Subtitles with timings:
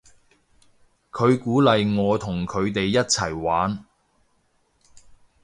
[1.11, 3.85] 佢鼓勵我同佢哋一齊玩